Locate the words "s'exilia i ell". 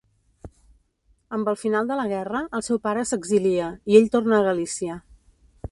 3.11-4.13